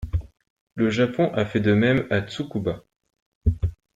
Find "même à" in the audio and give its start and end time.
1.75-2.21